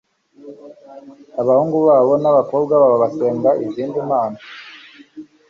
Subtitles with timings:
[1.41, 4.39] abahungu babo n'abakobwa babo basenga izindi mana